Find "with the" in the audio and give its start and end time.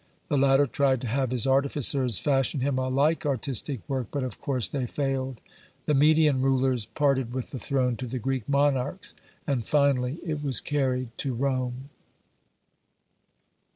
7.35-7.59